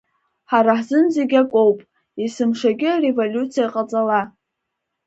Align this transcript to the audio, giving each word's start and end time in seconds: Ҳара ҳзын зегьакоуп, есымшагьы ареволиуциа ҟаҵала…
Ҳара 0.51 0.73
ҳзын 0.79 1.05
зегьакоуп, 1.15 1.79
есымшагьы 2.21 2.89
ареволиуциа 2.95 3.71
ҟаҵала… 3.73 4.21